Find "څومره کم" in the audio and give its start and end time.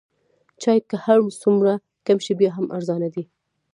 1.41-2.17